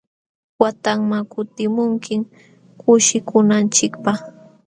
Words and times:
Watanman 0.61 1.23
kutimunkim 1.33 2.21
kushikunanchikpaq. 2.81 4.19